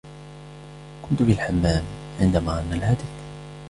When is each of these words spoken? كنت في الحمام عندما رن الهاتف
كنت 1.09 1.23
في 1.23 1.31
الحمام 1.31 1.83
عندما 2.21 2.59
رن 2.59 2.73
الهاتف 2.73 3.05